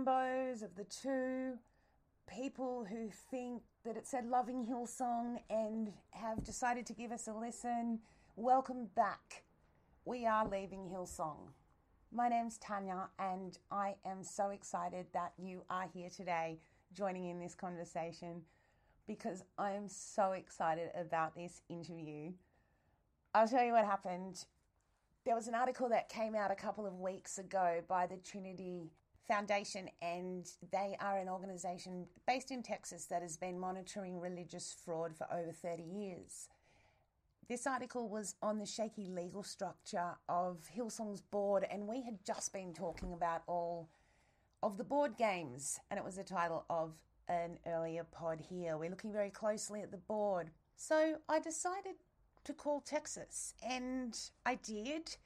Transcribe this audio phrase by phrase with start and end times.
[0.00, 1.58] Combos of the two,
[2.28, 7.32] people who think that it said Loving Hillsong and have decided to give us a
[7.32, 7.98] listen.
[8.36, 9.44] Welcome back.
[10.04, 11.38] We are leaving Hillsong.
[12.12, 16.58] My name's Tanya, and I am so excited that you are here today
[16.92, 18.42] joining in this conversation
[19.06, 22.32] because I am so excited about this interview.
[23.34, 24.44] I'll tell you what happened
[25.26, 28.90] there was an article that came out a couple of weeks ago by the Trinity
[29.30, 35.16] Foundation, and they are an organization based in Texas that has been monitoring religious fraud
[35.16, 36.48] for over 30 years.
[37.48, 42.52] This article was on the shaky legal structure of Hillsong's board, and we had just
[42.52, 43.88] been talking about all
[44.64, 46.94] of the board games, and it was the title of
[47.28, 48.76] an earlier pod here.
[48.76, 50.50] We're looking very closely at the board.
[50.74, 51.94] So I decided
[52.42, 55.16] to call Texas, and I did.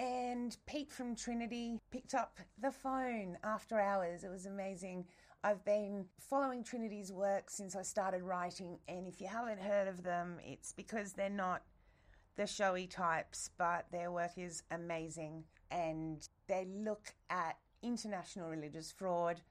[0.00, 4.24] And Pete from Trinity picked up the phone after hours.
[4.24, 5.04] It was amazing.
[5.44, 10.02] I've been following Trinity's work since I started writing, and if you haven't heard of
[10.02, 11.64] them, it's because they're not
[12.36, 15.44] the showy types, but their work is amazing.
[15.70, 19.42] And they look at international religious fraud.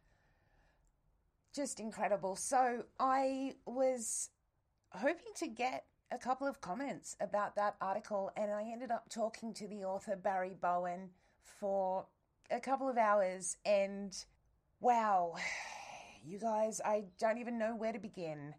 [1.53, 2.35] Just incredible.
[2.35, 4.31] So I was
[4.93, 9.53] hoping to get a couple of comments about that article, and I ended up talking
[9.55, 11.09] to the author Barry Bowen
[11.43, 12.05] for
[12.49, 13.57] a couple of hours.
[13.65, 14.15] And
[14.79, 15.35] wow,
[16.25, 18.55] you guys, I don't even know where to begin.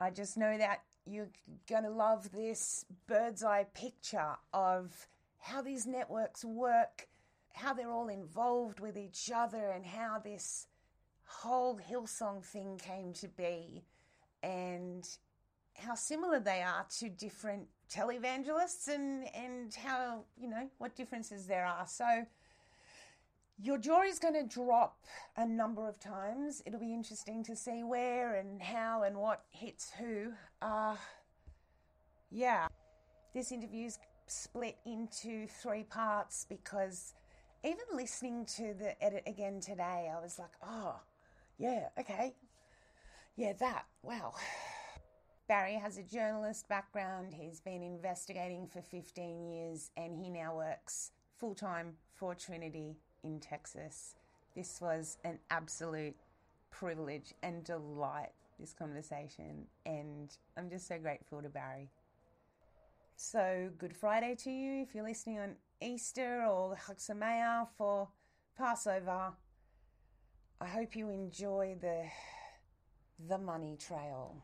[0.00, 1.30] I just know that you're
[1.68, 5.06] going to love this bird's eye picture of
[5.38, 7.08] how these networks work,
[7.52, 10.66] how they're all involved with each other, and how this
[11.24, 13.84] whole Hillsong thing came to be.
[14.42, 15.08] And
[15.76, 21.66] how similar they are to different televangelists and and how you know what differences there
[21.66, 21.86] are.
[21.86, 22.26] So
[23.62, 24.98] your jaw is going to drop
[25.36, 26.62] a number of times.
[26.66, 30.32] It'll be interesting to see where and how and what hits who.
[30.62, 30.96] Uh
[32.30, 32.68] yeah.
[33.32, 37.14] This interview's split into three parts because
[37.62, 40.98] even listening to the edit again today i was like oh
[41.58, 42.34] yeah okay.
[43.36, 44.34] Yeah that wow
[45.46, 47.34] Barry has a journalist background.
[47.34, 53.40] He's been investigating for 15 years and he now works full time for Trinity in
[53.40, 54.14] Texas.
[54.56, 56.16] This was an absolute
[56.70, 61.90] privilege and delight, this conversation, and I'm just so grateful to Barry.
[63.16, 68.08] So, Good Friday to you if you're listening on Easter or Chag Sameach for
[68.56, 69.32] Passover.
[70.60, 72.06] I hope you enjoy the
[73.28, 74.36] the money trail.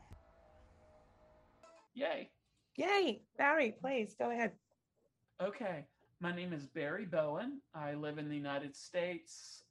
[1.93, 2.29] Yay.
[2.77, 3.21] Yay.
[3.37, 4.51] Barry, please go ahead.
[5.41, 5.85] Okay.
[6.19, 7.61] My name is Barry Bowen.
[7.73, 9.63] I live in the United States.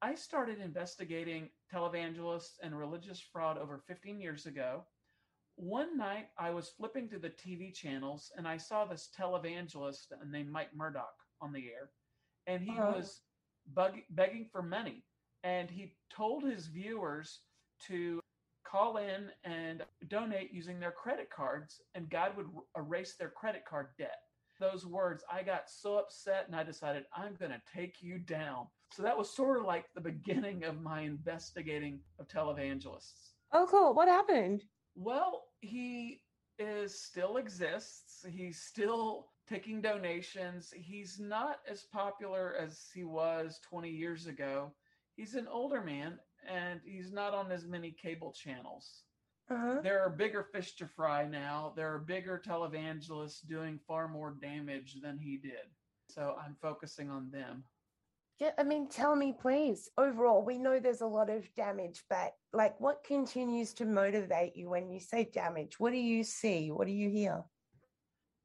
[0.00, 4.84] I started investigating televangelists and religious fraud over 15 years ago.
[5.56, 10.50] One night I was flipping through the TV channels and I saw this televangelist named
[10.50, 11.90] Mike Murdock on the air.
[12.46, 12.94] And he Uh-huh.
[12.96, 13.20] was
[13.74, 15.04] bug- begging for money.
[15.44, 17.40] And he told his viewers
[17.86, 18.21] to
[18.72, 22.46] call in and donate using their credit cards, and God would
[22.76, 24.16] erase their credit card debt.
[24.58, 28.66] Those words, I got so upset and I decided I'm going to take you down.
[28.92, 33.32] So that was sort of like the beginning of my investigating of televangelists.
[33.52, 33.92] Oh, cool.
[33.92, 34.64] What happened?
[34.94, 36.22] Well, he
[36.58, 38.24] is still exists.
[38.30, 40.72] He's still taking donations.
[40.74, 44.72] He's not as popular as he was 20 years ago.
[45.16, 46.18] He's an older man
[46.48, 49.02] and he's not on as many cable channels.
[49.50, 49.80] Uh-huh.
[49.82, 51.72] There are bigger fish to fry now.
[51.76, 55.68] There are bigger televangelists doing far more damage than he did.
[56.08, 57.64] So I'm focusing on them.
[58.38, 59.90] Yeah, I mean, tell me, please.
[59.98, 64.70] Overall, we know there's a lot of damage, but like, what continues to motivate you
[64.70, 65.78] when you say damage?
[65.78, 66.70] What do you see?
[66.70, 67.44] What do you hear?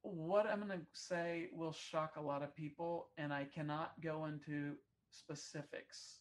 [0.03, 4.25] What I'm going to say will shock a lot of people, and I cannot go
[4.25, 4.73] into
[5.09, 6.19] specifics.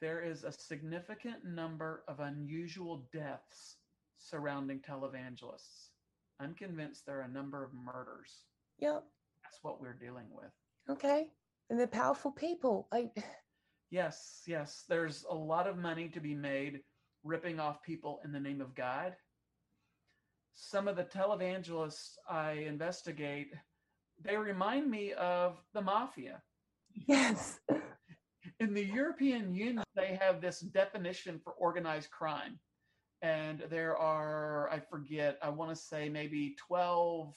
[0.00, 3.76] There is a significant number of unusual deaths
[4.18, 5.90] surrounding televangelists.
[6.40, 8.44] I'm convinced there are a number of murders.
[8.78, 9.04] Yep.
[9.42, 10.52] That's what we're dealing with.
[10.88, 11.28] Okay.
[11.68, 12.88] And they're powerful people.
[12.92, 13.10] I
[13.90, 14.84] Yes, yes.
[14.88, 16.80] There's a lot of money to be made
[17.24, 19.16] ripping off people in the name of God.
[20.54, 23.54] Some of the televangelists I investigate,
[24.22, 26.42] they remind me of the mafia.
[27.06, 27.60] yes.
[28.60, 32.58] In the European Union, they have this definition for organized crime.
[33.22, 37.34] And there are, I forget, I want to say maybe 12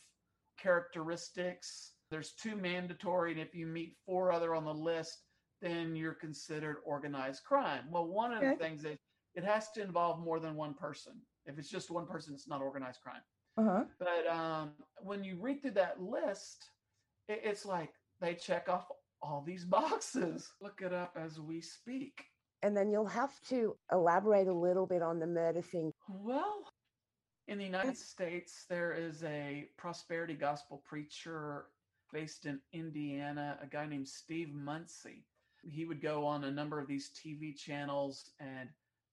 [0.60, 1.94] characteristics.
[2.10, 5.24] There's two mandatory, and if you meet four other on the list,
[5.62, 7.84] then you're considered organized crime.
[7.90, 8.52] Well, one of Okay.
[8.52, 8.98] the things is
[9.36, 11.14] it has to involve more than one person.
[11.46, 13.22] If it's just one person, it's not organized crime.
[13.58, 13.86] Uh-huh.
[14.00, 14.72] But um,
[15.02, 16.70] when you read through that list,
[17.28, 18.88] it, it's like they check off
[19.22, 20.52] all these boxes.
[20.62, 22.26] Look it up as we speak.
[22.64, 25.92] And then you'll have to elaborate a little bit on the murder thing.
[26.08, 26.66] Well,
[27.48, 31.66] in the United States, there is a prosperity gospel preacher
[32.14, 35.26] based in Indiana, a guy named Steve Munsey.
[35.64, 38.70] He would go on a number of these TV channels and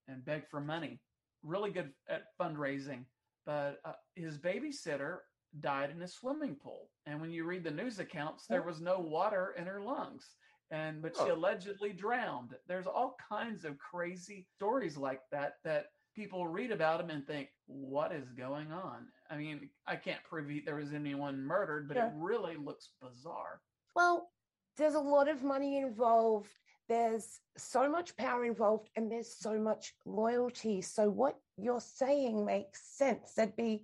[0.07, 0.99] and beg for money.
[1.43, 3.05] Really good at fundraising,
[3.45, 5.19] but uh, his babysitter
[5.59, 6.89] died in a swimming pool.
[7.05, 8.67] And when you read the news accounts, there oh.
[8.67, 10.35] was no water in her lungs.
[10.71, 11.33] And but she Oh.
[11.33, 12.55] allegedly drowned.
[12.67, 17.49] There's all kinds of crazy stories like that that people read about them and think,
[17.65, 19.07] what is going on?
[19.29, 22.07] I mean, I can't prove there was anyone murdered, but Yeah.
[22.09, 23.61] it really looks bizarre.
[23.95, 24.31] Well,
[24.77, 26.51] there's a lot of money involved.
[26.87, 30.81] There's so much power involved, and there's so much loyalty.
[30.81, 33.33] So, what you're saying makes sense.
[33.33, 33.83] There'd be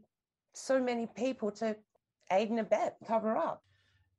[0.55, 1.75] so many people to
[2.31, 3.63] aid and abet, cover up.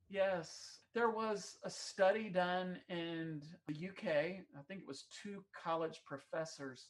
[0.09, 4.07] Yes, there was a study done in the UK.
[4.07, 6.87] I think it was two college professors.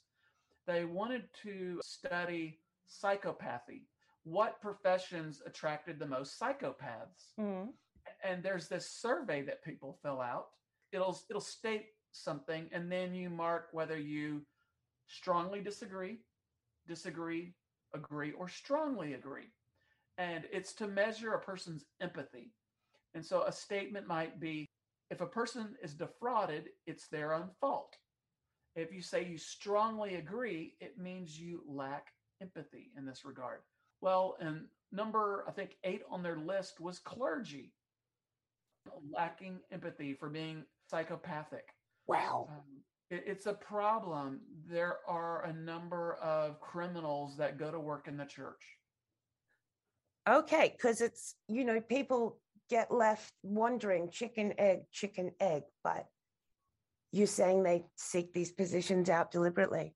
[0.68, 3.84] They wanted to study psychopathy.
[4.24, 7.34] What professions attracted the most psychopaths?
[7.40, 7.70] Mm-hmm.
[8.24, 10.48] And there's this survey that people fill out.
[10.92, 14.42] It'll it'll state something and then you mark whether you
[15.08, 16.20] strongly disagree,
[16.88, 17.54] disagree,
[17.94, 19.52] agree or strongly agree.
[20.18, 22.52] And it's to measure a person's empathy.
[23.14, 24.66] And so a statement might be
[25.10, 27.96] if a person is defrauded, it's their own fault.
[28.76, 32.08] If you say you strongly agree, it means you lack
[32.42, 33.62] empathy in this regard.
[34.02, 37.74] Well, and number, I think, eight on their list was clergy,
[39.12, 41.70] lacking empathy for being psychopathic.
[42.06, 42.48] Wow.
[42.50, 44.42] Um, it's a problem.
[44.70, 48.62] There are a number of criminals that go to work in the church.
[50.28, 55.64] Okay, because it's, you know, people get left wondering chicken, egg, chicken, egg.
[55.84, 56.06] But
[57.14, 59.96] you're saying they seek these positions out deliberately.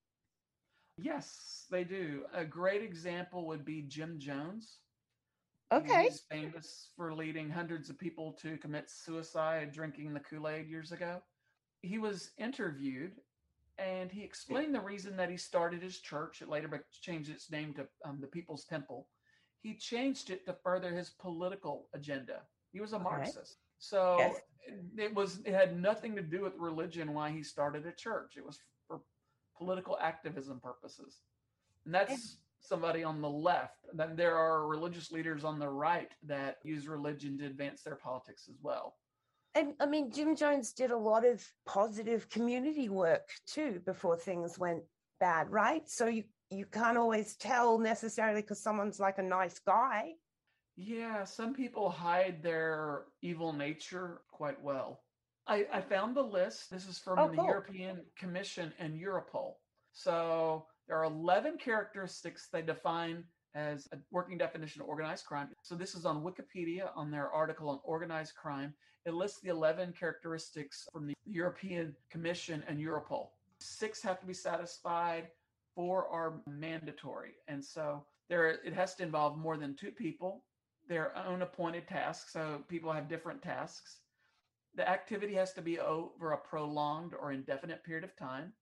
[0.97, 2.23] Yes, they do.
[2.33, 4.77] A great example would be Jim Jones.
[5.73, 6.03] Okay.
[6.03, 10.91] He's famous for leading hundreds of people to commit suicide drinking the Kool Aid years
[10.91, 11.21] ago.
[11.81, 13.13] He was interviewed
[13.77, 16.41] and he explained the reason that he started his church.
[16.41, 19.07] It later changed its name to um, the People's Temple.
[19.61, 22.41] He changed it to further his political agenda.
[22.71, 22.99] He was a.
[22.99, 23.57] Marxist.
[23.79, 24.35] So Yes.
[24.97, 28.37] it was it had nothing to do with religion why he started a church.
[28.37, 29.01] It was for
[29.57, 31.21] political activism purposes.
[31.85, 33.87] And that's somebody on the left.
[33.93, 38.47] Then there are religious leaders on the right that use religion to advance their politics
[38.47, 38.95] as well.
[39.53, 44.57] And I mean, Jim Jones did a lot of positive community work too before things
[44.57, 44.83] went
[45.19, 45.87] bad, right?
[45.89, 50.13] So you, you can't always tell necessarily because someone's like a nice guy.
[50.77, 55.01] Yeah, some people hide their evil nature quite well.
[55.47, 56.71] I, I found the list.
[56.71, 57.45] This is from Oh, the cool.
[57.45, 59.55] European Commission and Europol.
[59.91, 65.49] So there are 11 characteristics they define as a working definition of organized crime.
[65.61, 68.73] So this is on Wikipedia on their article on organized crime.
[69.05, 73.29] It lists the 11 characteristics from the European Commission and Europol.
[73.59, 75.27] Six have to be satisfied,
[75.75, 77.33] four are mandatory.
[77.47, 80.43] And so there it has to involve more than two people,
[80.87, 82.31] their own appointed tasks.
[82.31, 83.97] So people have different tasks.
[84.75, 88.53] The activity has to be over a prolonged or indefinite period of time.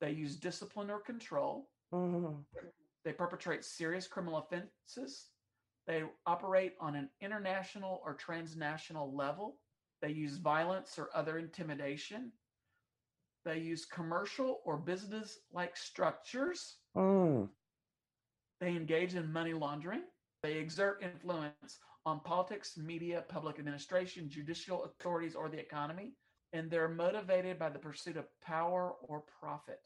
[0.00, 1.68] They use discipline or control.
[1.92, 2.44] Mhm.
[3.04, 5.28] They perpetrate serious criminal offenses.
[5.86, 9.56] They operate on an international or transnational level.
[10.00, 12.32] They use violence or other intimidation.
[13.44, 16.76] They use commercial or business like structures.
[16.96, 17.48] Mm.
[18.60, 20.02] They engage in money laundering.
[20.44, 26.14] They exert influence on politics, media, public administration, judicial authorities, or the economy.
[26.52, 29.80] And they're motivated by the pursuit of power or profit.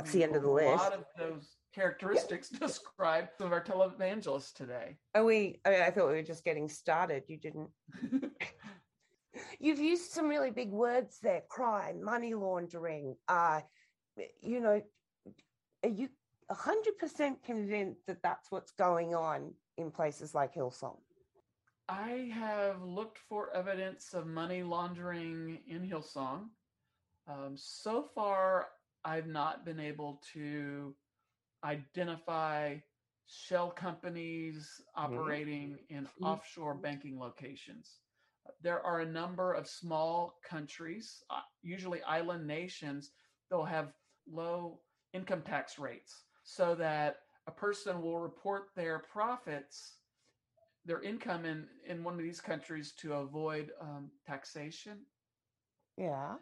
[0.00, 0.68] That's the end of the list.
[0.68, 4.96] a lot of those characteristics describe some of our televangelists today.
[5.14, 5.60] Oh, we?
[5.64, 7.24] I, mean, I thought we were just getting started.
[7.28, 7.68] You didn't.
[9.60, 13.14] You've used some really big words there: crime, money laundering.
[13.28, 13.60] Uh,
[14.40, 14.80] you know,
[15.84, 16.08] are you
[16.50, 20.96] hundred percent convinced that that's what's going on in places like Hillsong?
[21.88, 26.46] I have looked for evidence of money laundering in Hillsong.
[27.28, 28.68] Um, so far,
[29.04, 30.94] I've not been able to
[31.64, 32.76] identify
[33.26, 37.98] shell companies operating in offshore banking locations.
[38.62, 43.10] There are a number of small countries, uh, usually island nations,
[43.50, 43.92] they'll have
[44.30, 44.80] low
[45.12, 49.96] income tax rates so that a person will report their profits
[50.86, 54.98] their income in in one of these countries to avoid um, taxation
[55.96, 56.36] Yeah.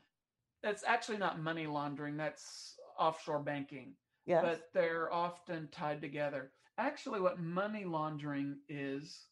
[0.62, 3.94] That's actually not money laundering that's offshore banking
[4.26, 4.44] Yes.
[4.44, 9.26] but they're often tied together actually what money laundering is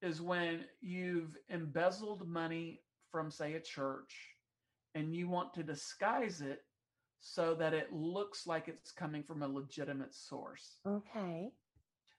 [0.00, 2.80] is when you've embezzled money
[3.10, 4.14] from say a church
[4.94, 6.62] and you want to disguise it
[7.20, 11.50] so that it looks like it's coming from a legitimate source okay.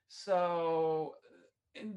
[0.08, 1.14] so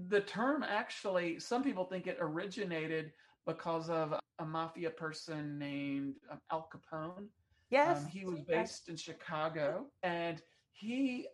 [0.07, 3.11] the term actually, some people think it originated
[3.45, 7.27] because of a mafia person named um, Al Capone.
[7.69, 7.99] Yes.
[7.99, 11.27] Um, he was based in Chicago and he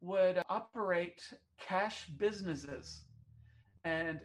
[0.00, 1.22] would operate
[1.58, 3.04] cash businesses.
[3.84, 4.20] And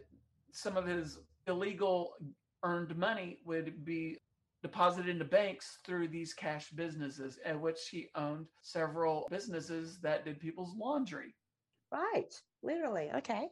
[0.52, 2.14] some of his illegal
[2.62, 4.18] earned money would be
[4.62, 10.40] deposited into banks through these cash businesses, at which he owned several businesses that did
[10.40, 11.34] people's laundry.
[11.92, 12.34] Right.
[12.62, 13.10] Literally.
[13.16, 13.48] Okay.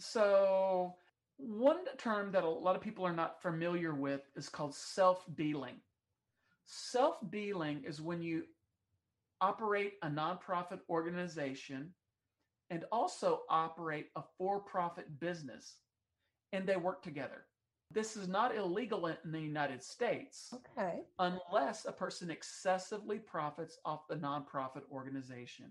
[0.00, 0.94] So,
[1.36, 5.76] one term that a lot of people are not familiar with is called self dealing.
[6.66, 8.44] Self dealing is when you
[9.40, 11.92] operate a nonprofit organization
[12.70, 15.76] and also operate a for profit business,
[16.52, 17.44] and they work together.
[17.90, 21.02] This is not illegal in the United States Okay.
[21.18, 25.66] unless a person excessively profits off the nonprofit organization.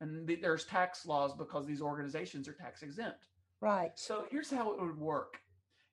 [0.00, 3.28] And th- there's tax laws because these organizations are tax exempt.
[3.62, 3.92] Right.
[3.94, 5.38] So here's how it would work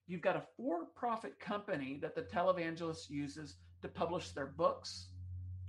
[0.08, 5.10] you've got a for profit company that the televangelist uses to publish their books,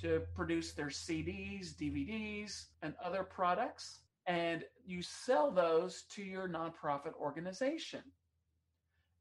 [0.01, 3.99] to produce their CDs, DVDs, and other products.
[4.27, 8.01] And you sell those to your nonprofit organization.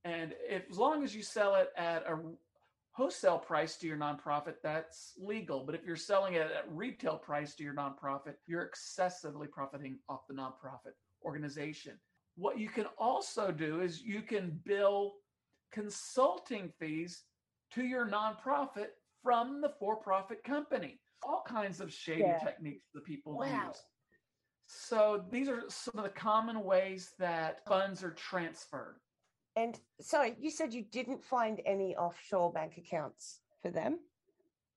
[0.06, 2.18] And if, as long as you sell it at a
[2.92, 5.66] wholesale price to your nonprofit, that's legal.
[5.66, 10.28] But if you're selling it at retail price to your nonprofit, you're excessively profiting off
[10.30, 10.96] the nonprofit
[11.26, 12.00] organization.
[12.40, 15.16] What you can also do is you can bill
[15.74, 17.24] consulting fees
[17.74, 18.92] to your nonprofit
[19.22, 21.02] from the for profit company.
[21.22, 22.40] All kinds of shady Yeah.
[22.40, 23.68] techniques that people Wow.
[23.68, 23.84] use.
[24.68, 29.02] So these are some of the common ways that funds are transferred.
[29.58, 34.00] And sorry, you said you didn't find any offshore bank accounts for them.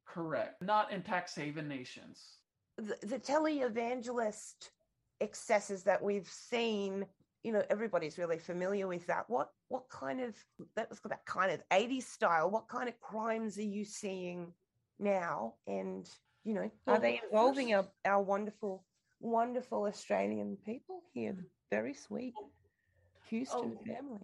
[0.04, 0.60] Correct.
[0.62, 2.40] Not in tax haven nations.
[2.76, 4.72] The, the televangelist
[5.20, 7.06] excesses that we've seen,
[7.42, 9.28] you know, everybody's really familiar with that.
[9.28, 10.36] What what kind of
[10.76, 12.50] that was that kind of 80s style?
[12.50, 14.54] What kind of crimes are you seeing
[14.98, 15.54] now?
[15.66, 16.08] And
[16.44, 18.84] you know, are they involving our, our wonderful,
[19.20, 21.36] wonderful Australian people here?
[21.70, 22.34] Very sweet
[23.28, 24.20] Houston Oh, family.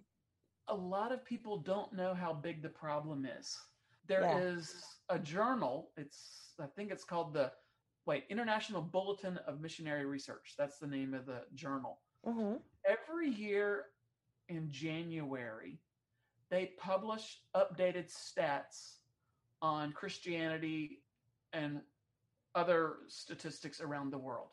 [0.69, 3.57] a lot of people don't know how big the problem is.
[4.07, 4.71] There is
[5.11, 5.17] Yeah.
[5.17, 5.93] a journal.
[5.97, 7.53] It's I think it's called the
[8.07, 10.55] wait International Bulletin of Missionary Research.
[10.59, 12.01] That's the name of the journal.
[12.25, 13.87] Hmm Every year,
[14.49, 15.79] in January,
[16.51, 18.97] they publish updated stats
[19.61, 21.03] on Christianity
[21.53, 21.81] and
[22.55, 24.49] other statistics around the world.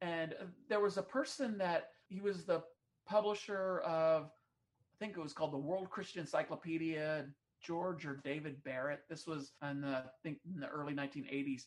[0.00, 2.62] And uh, there was a person that he was the
[3.06, 7.26] publisher of, I think it was called the World Christian Encyclopedia,
[7.60, 9.00] George or David Barrett.
[9.08, 11.62] This was in the, I think in the early 1980s.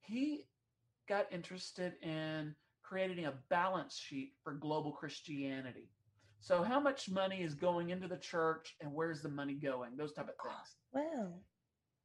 [0.00, 0.44] He
[1.08, 2.54] got interested in
[2.88, 5.90] creating a balance sheet for global Christianity.
[6.40, 9.96] So how much money is going into the church and where's the money going?
[9.96, 11.12] Those type of oh, things.
[11.12, 11.32] Wow.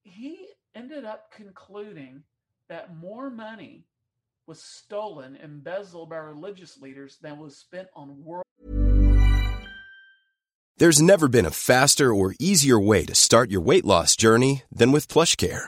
[0.03, 2.23] He ended up concluding
[2.67, 3.85] that more money
[4.45, 8.43] was stolen, embezzled by religious leaders than was spent on world.
[10.77, 14.91] There's never been a faster or easier way to start your weight loss journey than
[14.91, 15.67] with PlushCare.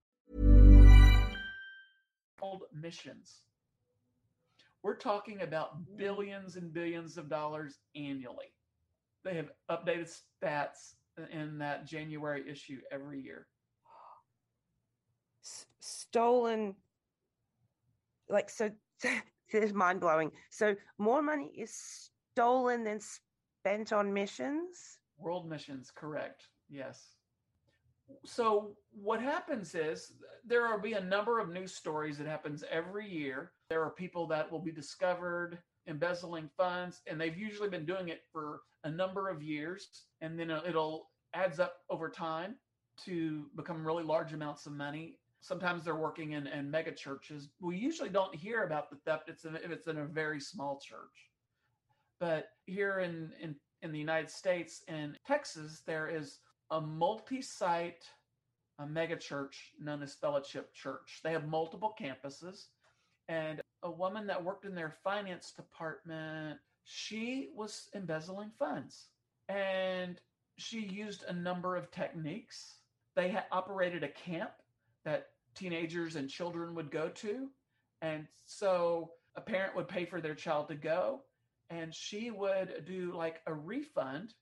[2.91, 3.41] World missions.
[4.83, 5.97] We're talking about mm-hmm.
[5.97, 8.53] billions and billions of dollars annually.
[9.23, 10.95] They have updated stats
[11.31, 13.47] in that January issue every year.
[15.43, 16.75] S- stolen
[18.29, 18.71] like so
[19.01, 19.21] this
[19.51, 20.31] is mind blowing.
[20.49, 24.97] So more money is stolen than spent on missions?
[25.17, 26.47] World missions, correct.
[26.69, 27.15] Yes.
[28.25, 30.13] So what happens is
[30.45, 33.51] there will be a number of news stories that happens every year.
[33.69, 38.21] There are people that will be discovered embezzling funds, and they've usually been doing it
[38.31, 39.87] for a number of years,
[40.21, 42.55] and then it'll adds up over time
[43.05, 45.17] to become really large amounts of money.
[45.39, 47.49] Sometimes they're working in, in mega churches.
[47.59, 50.79] We usually don't hear about the theft it's in, if it's in a very small
[50.79, 51.29] church.
[52.19, 56.39] But here in, in, in the United States and Texas, there is
[56.71, 58.05] a multi-site
[58.81, 61.19] a mega church known as Fellowship Church.
[61.23, 62.65] They have multiple campuses,
[63.27, 69.09] and a woman that worked in their finance department, she was embezzling funds,
[69.49, 70.19] and
[70.57, 72.75] she used a number of techniques.
[73.15, 74.51] They operated a camp
[75.05, 77.49] that teenagers and children would go to,
[78.01, 81.21] and so a parent would pay for their child to go,
[81.69, 84.33] and she would do like a refund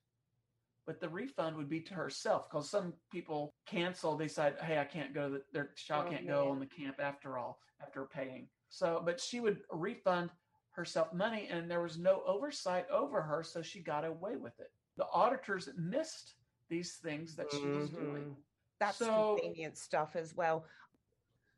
[0.86, 4.16] but the refund would be to herself because some people cancel.
[4.16, 5.38] They decide, hey, I can't go.
[5.52, 8.48] Their child Oh, can't go on the camp after all, after paying.
[8.68, 10.30] So, but she would refund
[10.72, 14.70] herself money, and there was no oversight over her, so she got away with it.
[14.96, 16.34] The auditors missed
[16.68, 18.24] these things that she was doing.
[18.24, 18.36] Mhm.
[18.78, 20.64] That's So- convenient stuff as well.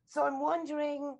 [0.08, 1.16] So I'm wondering,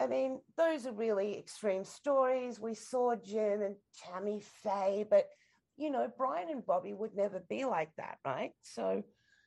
[0.00, 2.58] I mean, those are really extreme stories.
[2.60, 5.30] We saw Jim and Tammy Faye, but
[5.76, 8.52] you know, Brian and Bobbie would never be like that, right?
[8.62, 9.02] So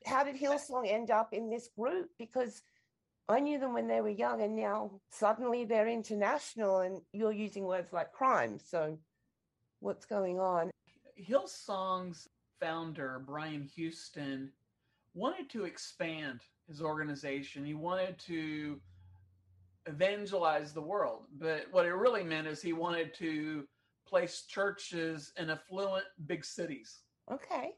[0.05, 2.09] how did Hillsong end up in this group?
[2.17, 2.61] Because
[3.29, 7.65] I knew them when they were young and now suddenly they're international and you're using
[7.65, 8.57] words like crime.
[8.59, 8.97] So
[9.79, 10.71] what's going on?
[11.19, 12.27] Hillsong's
[12.59, 14.51] founder, Brian Houston,
[15.13, 17.65] wanted to expand his organization.
[17.65, 18.79] He wanted to
[19.87, 21.23] evangelize the world.
[21.37, 23.65] But what it really meant is he wanted to
[24.07, 26.99] place churches in affluent big cities.
[27.31, 27.71] Okay.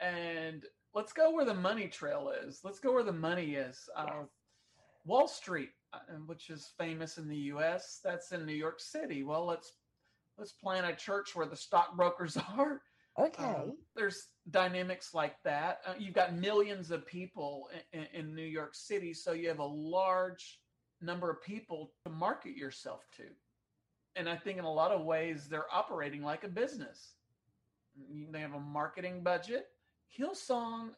[0.00, 2.60] And let's go where the money trail is.
[2.64, 3.88] Let's go where the money is.
[3.96, 4.24] Uh,
[5.04, 9.22] Wall Street, uh, which is famous in the U.S., that's in New York City.
[9.22, 9.72] Well, let's
[10.38, 12.80] let's plan a church where the stockbrokers are.
[13.18, 13.44] Okay.
[13.44, 15.80] Um, there's dynamics like that.
[15.86, 19.64] Uh, you've got millions of people in, in New York City, so you have a
[19.64, 20.60] large
[21.02, 23.24] number of people to market yourself to.
[24.16, 27.14] And I think in a lot of ways, they're operating like a business.
[28.30, 29.68] They have a marketing budget.
[30.18, 30.90] Hillsong,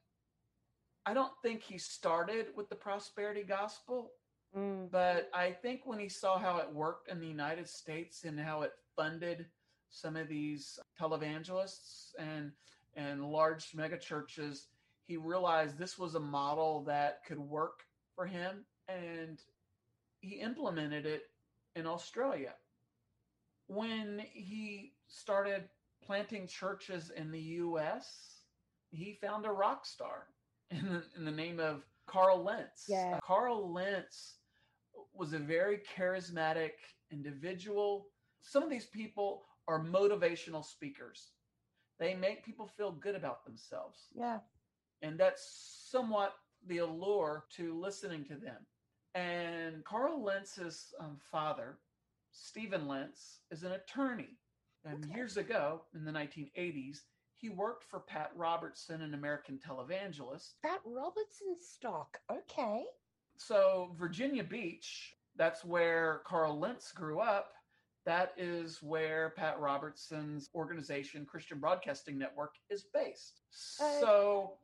[1.07, 4.13] I don't think he started with the prosperity gospel,
[4.57, 4.89] Mm.
[4.91, 8.63] but I think when he saw how it worked in the United States and how
[8.63, 9.47] it funded
[9.91, 12.53] some of these televangelists and
[12.97, 14.69] and large mega churches,
[15.09, 19.43] he realized this was a model that could work for him and
[20.21, 21.25] he implemented it
[21.75, 22.55] in Australia.
[23.67, 25.65] When he started
[26.05, 28.41] planting churches in the US,
[28.91, 30.29] he found a rock star
[30.71, 32.85] in the, in the name of Carl Lentz.
[32.89, 33.15] Yeah.
[33.17, 34.37] Uh, Carl Lentz
[35.15, 36.73] was a very charismatic
[37.11, 38.09] individual.
[38.43, 41.31] Some of these people are motivational speakers.
[41.99, 44.09] They make people feel good about themselves.
[44.15, 44.39] Yeah.
[45.03, 46.35] And that's somewhat
[46.67, 48.67] the allure to listening to them.
[49.15, 51.79] And Carl Lentz's um, father,
[52.45, 54.37] Stephen Lentz, is an attorney.
[54.85, 55.15] And Okay.
[55.15, 57.05] years ago, in the 1980s,
[57.37, 60.55] he worked for Pat Robertson, an American televangelist.
[60.63, 62.21] Pat Robertson stock.
[62.31, 62.87] Okay.
[63.37, 67.55] So, Virginia Beach, that's where Carl Lentz grew up.
[68.05, 73.41] That is where Pat Robertson's organization, Christian Broadcasting Network, is based.
[73.81, 74.59] Uh, So,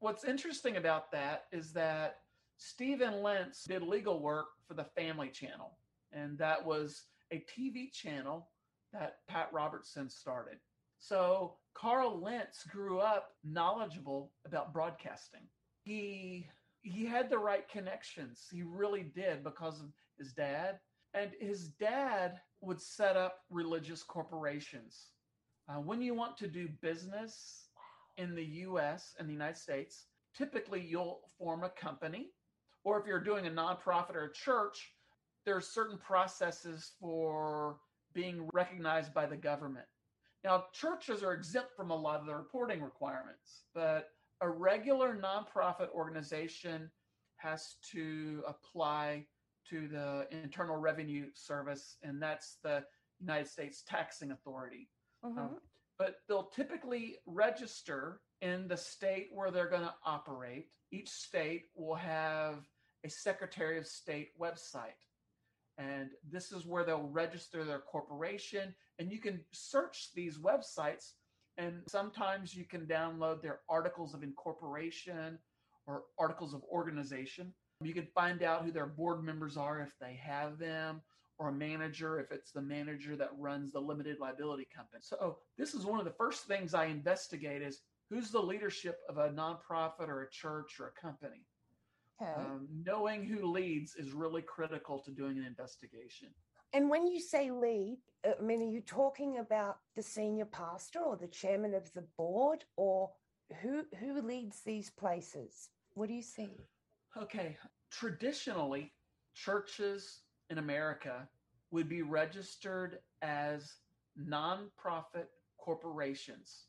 [0.00, 2.20] what's interesting about that is that
[2.56, 5.76] Stephen Lentz did legal work for the Family Channel,
[6.14, 8.48] and that was a TV channel
[8.92, 10.58] that Pat Robertson started.
[10.98, 15.42] So, Carl Lentz grew up knowledgeable about broadcasting.
[15.82, 16.48] He
[16.82, 18.46] he had the right connections.
[18.50, 19.86] He really did because of
[20.18, 20.78] his dad.
[21.14, 25.08] And his dad would set up religious corporations.
[25.68, 27.68] Uh, when you want to do business
[28.18, 32.30] in the US and the United States, typically you'll form a company.
[32.84, 34.92] Or if you're doing a nonprofit or a church,
[35.44, 37.76] there's certain processes for
[38.12, 39.86] being recognized by the government.
[40.42, 45.90] Now, churches are exempt from a lot of the reporting requirements, but a regular nonprofit
[45.90, 46.90] organization
[47.36, 49.26] has to apply
[49.70, 52.84] to the Internal Revenue Service, and that's the
[53.20, 54.90] United States Taxing Authority.
[55.24, 55.38] Mhm.
[55.38, 55.60] Um,
[55.96, 60.70] but they'll typically register in the state where they're going to operate.
[60.90, 62.68] Each state will have
[63.04, 65.08] a Secretary of State website.
[65.78, 68.74] And this is where they'll register their corporation.
[68.98, 71.12] And you can search these websites,
[71.58, 75.38] and sometimes you can download their articles of incorporation
[75.86, 77.52] or articles of organization.
[77.82, 81.02] You can find out who their board members are if they have them,
[81.38, 85.00] or a manager if it's the manager that runs the limited liability company.
[85.02, 89.00] So oh, this is one of the first things I investigate is who's the leadership
[89.08, 91.46] of a nonprofit or a church or a company.
[92.22, 92.30] Okay.
[92.36, 96.28] Um, knowing who leads is really critical to doing an investigation.
[96.72, 101.00] And when you say lead, uh, I mean, are you talking about the senior pastor
[101.00, 103.10] or the chairman of the board, or
[103.62, 105.68] who who leads these places?
[105.94, 106.50] What do you see?
[107.16, 107.56] Okay,
[107.90, 108.92] traditionally,
[109.34, 111.28] churches in America
[111.70, 113.74] would be registered as
[114.18, 115.26] nonprofit
[115.58, 116.66] corporations.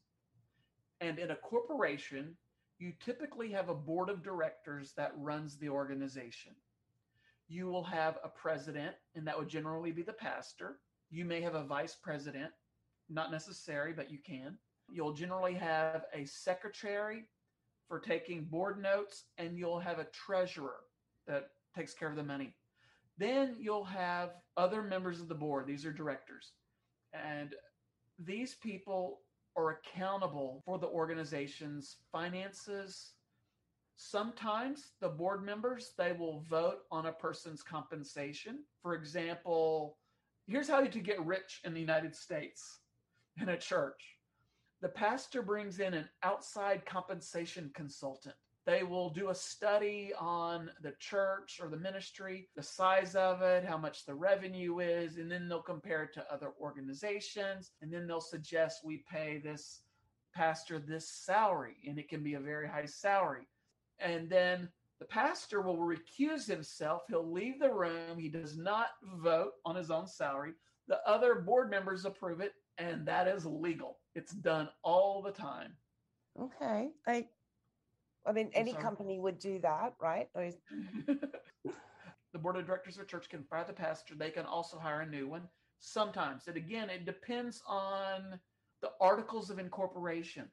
[1.02, 2.38] And in a corporation,
[2.78, 6.54] you typically have a board of directors that runs the organization.
[7.48, 10.80] You will have a president, and that would generally be the pastor.
[11.10, 12.52] You may have a vice president,
[13.10, 14.58] not necessary, but you can.
[14.90, 17.26] You'll generally have a secretary
[17.88, 20.82] for taking board notes, and you'll have a treasurer
[21.28, 22.56] that takes care of the money.
[23.18, 25.68] Then you'll have other members of the board.
[25.68, 26.52] These are directors.
[27.14, 27.54] And
[28.20, 29.22] these people
[29.58, 33.14] are accountable for the organization's finances.
[33.98, 38.60] Sometimes the board members they will vote on a person's compensation.
[38.82, 39.98] For example,
[40.48, 42.80] here's how you to get rich in the United States
[43.42, 44.18] in a church.
[44.82, 48.36] The pastor brings in an outside compensation consultant.
[48.66, 53.64] They will do a study on the church or the ministry, the size of it,
[53.64, 57.72] how much the revenue is, and then they'll compare it to other organizations.
[57.82, 59.82] And then they'll suggest we pay this
[60.34, 63.48] pastor this salary, and it can be a very high salary.
[64.00, 67.04] And then the pastor will recuse himself.
[67.08, 68.18] He'll leave the room.
[68.18, 70.54] He does not vote on his own salary.
[70.88, 74.00] The other board members approve it, and that is legal.
[74.16, 75.74] It's done all the time.
[76.40, 76.90] Okay.
[77.08, 77.28] I
[78.26, 80.30] I mean, any company would do that, right?
[82.34, 84.14] The board of directors of a church can fire the pastor.
[84.14, 85.48] They can also hire a new one.
[85.80, 88.38] Sometimes, and again, it depends on
[88.82, 90.52] the articles of incorporation.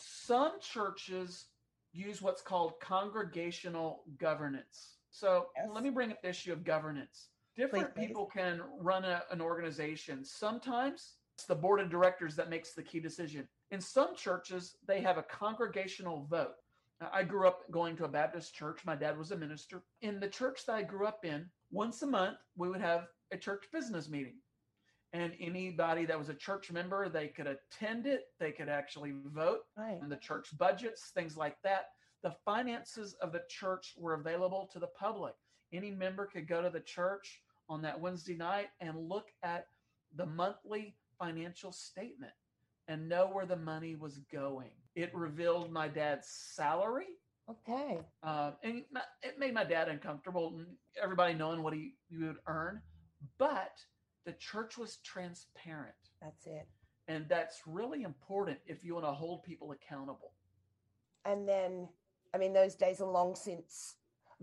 [0.00, 1.46] Some churches
[1.92, 4.96] use what's called congregational governance.
[5.10, 5.68] So Yes.
[5.70, 7.28] let me bring up the issue of governance.
[7.54, 8.08] Different please.
[8.08, 10.24] people can run a- an organization.
[10.24, 13.48] Sometimes it's the board of directors that makes the key decision.
[13.70, 16.56] In some churches, they have a congregational vote.
[17.12, 18.80] I grew up going to a Baptist church.
[18.84, 19.82] My dad was a minister.
[20.02, 23.36] In the church that I grew up in, once a month, we would have a
[23.36, 24.34] church business meeting.
[25.14, 29.60] and anybody that was a church member they could attend it they could actually vote
[29.76, 29.98] Right.
[30.02, 31.84] on the church budgets things like that
[32.22, 35.34] the finances of the church were available to the public
[35.72, 39.66] any member could go to the church on that wednesday night and look at
[40.16, 42.32] the monthly financial statement
[42.88, 47.06] and know where the money was going it revealed my dad's salary
[47.48, 47.98] Okay.
[48.22, 50.66] uh, and my- it made my dad uncomfortable and
[51.02, 52.80] everybody knowing what he, he would earn
[53.38, 53.72] but
[54.24, 56.68] the church was transparent That's it.
[57.08, 60.32] and that's really important if you want to hold people accountable
[61.24, 61.88] And then,
[62.34, 63.96] I mean, those days are long since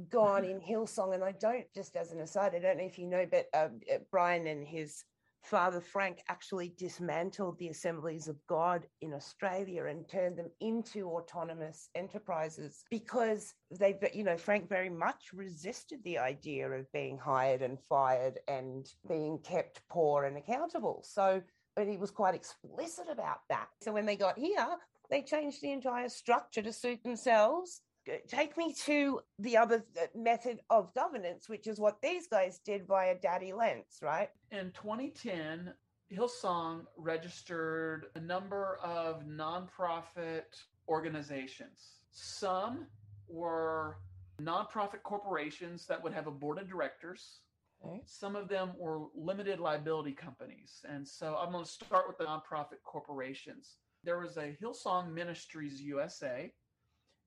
[0.09, 1.13] gone in Hillsong.
[1.13, 3.81] And I don't, just as an aside, I don't know if you know, but um,
[3.93, 5.03] uh, Brian and his
[5.43, 11.89] father Frank actually dismantled the Assemblies of God in Australia and turned them into autonomous
[11.95, 17.77] enterprises because they, you know, Frank very much resisted the idea of being hired and
[17.87, 21.03] fired and being kept poor and accountable.
[21.05, 21.41] So,
[21.75, 23.69] but he was quite explicit about that.
[23.81, 24.67] So when they got here,
[25.09, 27.81] they changed the entire structure to suit themselves.
[28.09, 32.59] G- Take me to the other uh, method of governance, which is what these guys
[32.65, 34.29] did via Daddy Lentz, right?
[34.51, 35.71] in 2010
[36.11, 40.45] hillsong registered a number of nonprofit
[40.87, 42.87] organizations some
[43.27, 43.97] were
[44.41, 47.41] nonprofit corporations that would have a board of directors
[47.85, 48.01] Okay.
[48.05, 50.83] some of them were limited liability companies.
[50.89, 53.77] And so I'm going to start with the nonprofit corporations.
[54.03, 56.51] There was a Hillsong Ministries USA.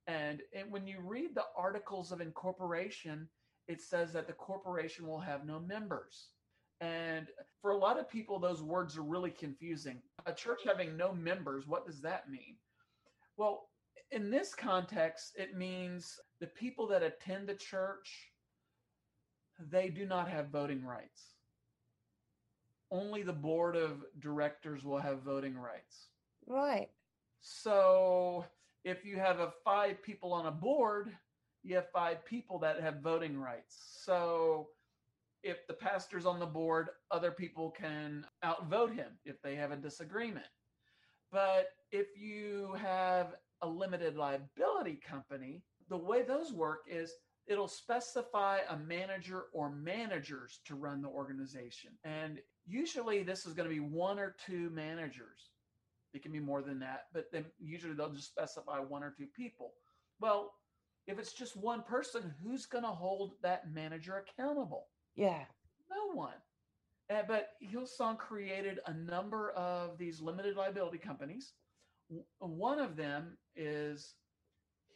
[0.07, 3.29] And, and when you read the articles of incorporation,
[3.69, 6.29] it says that the corporation will have no members.
[6.81, 7.29] And
[7.61, 10.03] for a lot of people, those words are really confusing.
[10.27, 12.57] A church having no members, what does that mean?
[13.37, 13.69] Well,
[14.11, 18.33] in this context, it means the people that attend the church
[19.71, 21.35] they do not have voting rights.
[22.91, 26.09] Only the board of directors will have voting rights.
[26.47, 26.91] Right.
[27.41, 28.45] So
[28.85, 31.13] if you have a five people on a board,
[31.63, 34.01] you have five people that have voting rights.
[34.05, 34.69] So
[35.43, 39.77] if the pastor's on the board, other people can outvote him if they have a
[39.77, 40.47] disagreement.
[41.31, 47.13] But if you have a limited liability company, the way those work is
[47.47, 51.91] it'll specify a manager or managers to run the organization.
[52.05, 55.51] And usually this is going to be one or two managers.
[56.13, 59.27] It can be more than that, but then usually they'll just specify one or two
[59.27, 59.73] people.
[60.21, 60.53] Well,
[61.07, 64.89] if it's just one person, who's going to hold that manager accountable?
[65.17, 65.45] Yeah.
[65.91, 66.35] No one.
[67.11, 71.55] Uh, but Hillsong created a number of these limited liability companies.
[72.09, 74.15] W- One of them is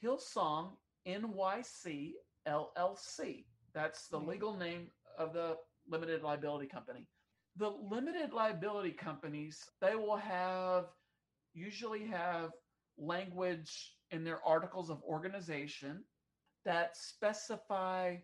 [0.03, 0.77] Hillsong
[1.07, 2.15] NYC
[2.47, 3.47] LLC.
[3.73, 4.27] That's the Mhm.
[4.27, 7.09] legal name of the limited liability company.
[7.57, 10.96] The limited liability companies, they will have
[11.57, 12.51] usually have
[12.99, 16.05] language in their articles of organization
[16.65, 18.17] that specify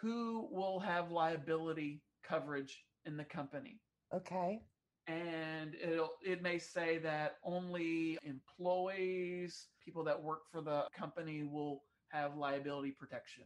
[0.00, 3.80] who will have liability coverage in the company.
[4.14, 4.62] Okay.
[5.08, 11.82] and it'll it may say that only employees people that work for the company will
[12.08, 13.44] have liability protection.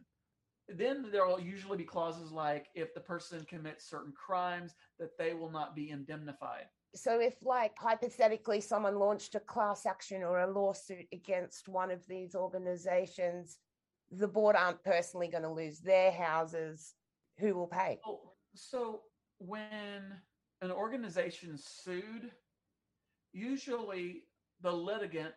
[0.68, 5.34] Then there will usually be clauses like if the person commits certain crimes that they
[5.34, 10.50] will not be indemnified So if like hypothetically someone launched a class action or a
[10.50, 13.58] lawsuit against one of these organizations,
[14.10, 16.94] the board aren't personally going to lose their houses.
[17.38, 18.00] Who will pay?
[18.04, 19.02] Oh, so
[19.38, 20.14] when
[20.62, 22.30] an organization sued,
[23.32, 24.24] usually
[24.60, 25.32] the litigant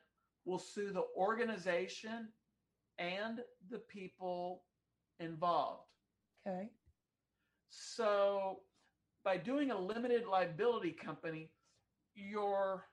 [0.46, 2.30] will sue the organization
[2.98, 3.40] and
[3.70, 4.64] the people
[5.20, 5.88] involved.
[6.46, 6.70] Okay.
[7.70, 8.60] So
[9.24, 11.50] by doing a limited liability company,
[12.16, 12.86] you're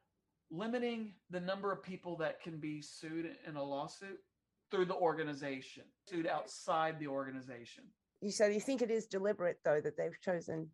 [0.51, 4.19] limiting the number of people that can be sued in a lawsuit
[4.71, 7.85] through the organization, sued outside the organization.
[8.21, 10.69] You so you think it is deliberate though that they've chosen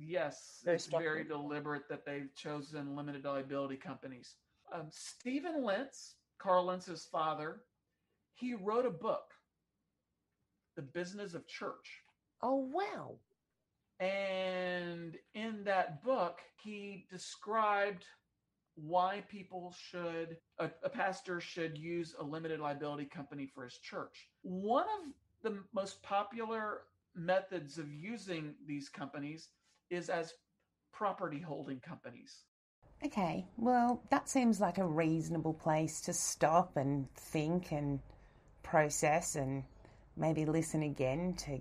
[0.00, 4.36] Yes, it's very deliberate that they've chosen limited liability companies.
[4.72, 7.62] Um, Stephen Lentz, Carl Lentz's father,
[8.34, 9.32] he wrote a book,
[10.76, 12.02] The Business of Church.
[12.42, 13.16] Oh wow.
[14.00, 18.04] And in that book, he described
[18.76, 24.28] why people should, a, a pastor should use a limited liability company for his church.
[24.42, 26.82] One of the most popular
[27.14, 29.48] methods of using these companies
[29.90, 30.34] is as
[30.92, 32.44] property holding companies.
[33.04, 38.00] Okay, well, that seems like a reasonable place to stop and think and
[38.62, 39.64] process and
[40.16, 41.60] maybe listen again to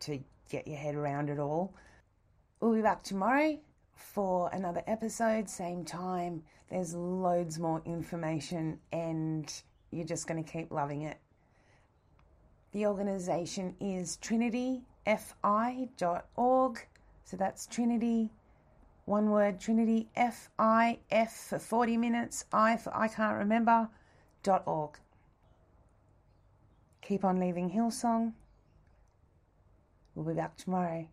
[0.00, 1.74] to get your head around it all.
[2.60, 3.58] We'll be back tomorrow
[3.94, 6.42] for another episode, same time.
[6.70, 9.52] There's loads more information, and
[9.90, 11.18] you're just going to keep loving it.
[12.72, 16.86] The organisation is trinityfi.org.
[17.24, 18.30] So that's Trinity,
[19.04, 23.88] one word, Trinity, F I F for 40 minutes, I for I can't remember,
[24.42, 24.98] dot org.
[27.02, 28.32] Keep on leaving Hillsong.
[30.18, 31.06] We'll be back tomorrow.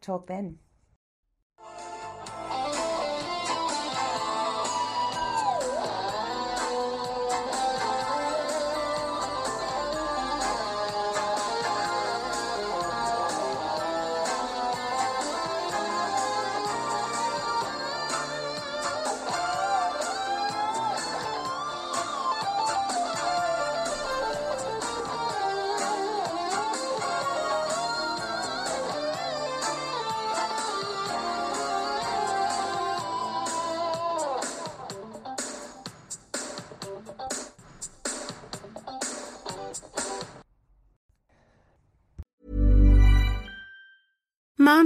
[0.00, 0.60] Talk then.